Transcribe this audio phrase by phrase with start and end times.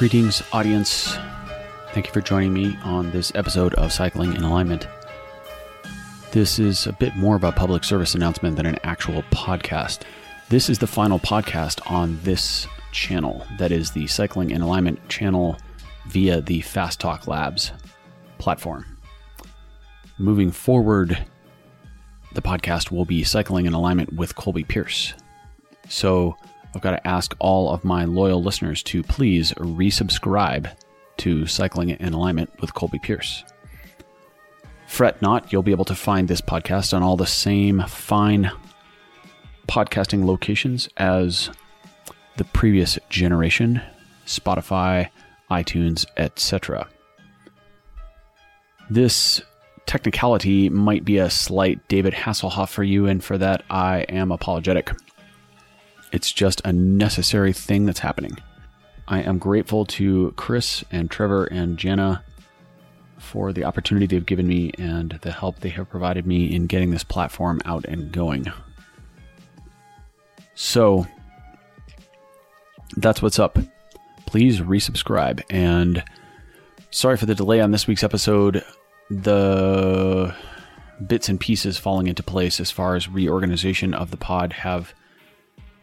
[0.00, 1.18] Greetings, audience.
[1.92, 4.88] Thank you for joining me on this episode of Cycling in Alignment.
[6.32, 10.04] This is a bit more of a public service announcement than an actual podcast.
[10.48, 15.58] This is the final podcast on this channel, that is the Cycling in Alignment channel
[16.06, 17.72] via the Fast Talk Labs
[18.38, 18.96] platform.
[20.16, 21.26] Moving forward,
[22.32, 25.12] the podcast will be Cycling in Alignment with Colby Pearce.
[25.90, 26.38] So
[26.74, 30.72] I've got to ask all of my loyal listeners to please resubscribe
[31.18, 33.44] to Cycling in Alignment with Colby Pearce.
[34.86, 38.50] Fret not, you'll be able to find this podcast on all the same fine
[39.68, 41.50] podcasting locations as
[42.36, 43.80] the previous generation
[44.26, 45.08] Spotify,
[45.50, 46.88] iTunes, etc.
[48.88, 49.42] This
[49.86, 54.92] technicality might be a slight David Hasselhoff for you, and for that I am apologetic.
[56.12, 58.36] It's just a necessary thing that's happening.
[59.06, 62.24] I am grateful to Chris and Trevor and Jenna
[63.18, 66.90] for the opportunity they've given me and the help they have provided me in getting
[66.90, 68.46] this platform out and going.
[70.54, 71.06] So,
[72.96, 73.58] that's what's up.
[74.26, 75.42] Please resubscribe.
[75.50, 76.02] And
[76.90, 78.64] sorry for the delay on this week's episode.
[79.10, 80.34] The
[81.06, 84.94] bits and pieces falling into place as far as reorganization of the pod have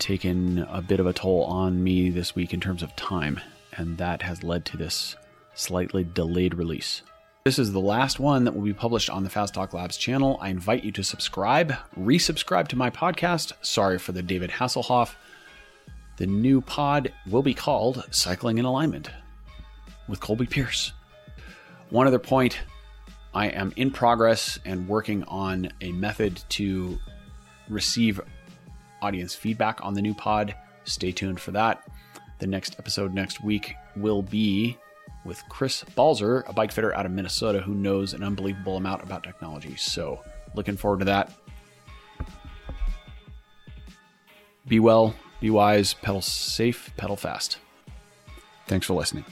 [0.00, 3.38] taken a bit of a toll on me this week in terms of time,
[3.76, 5.14] and that has led to this
[5.54, 7.02] slightly delayed release.
[7.44, 10.38] This is the last one that will be published on the Fast Talk Labs channel.
[10.40, 13.52] I invite you to subscribe, resubscribe to my podcast.
[13.62, 15.14] Sorry for the David Hasselhoff.
[16.18, 19.10] The new pod will be called Cycling in Alignment
[20.06, 20.92] with Colby Pearce.
[21.88, 22.58] One other point
[23.32, 26.98] I am in progress and working on a method to
[27.68, 28.20] receive
[29.02, 30.54] audience feedback on the new pod.
[30.84, 31.86] Stay tuned for that.
[32.38, 34.78] The next episode next week will be
[35.24, 39.22] with Chris Balzer, a bike fitter out of Minnesota who knows an unbelievable amount about
[39.22, 39.76] technology.
[39.76, 40.22] So,
[40.54, 41.32] looking forward to that.
[44.66, 47.58] Be well, be wise, pedal safe, pedal fast.
[48.66, 49.24] Thanks for listening.